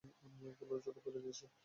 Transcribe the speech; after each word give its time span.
আমি 0.25 0.47
ওগুলো 0.51 0.79
ছুড়ে 0.83 0.99
ফেলে 1.03 1.19
দিয়েছি। 1.23 1.45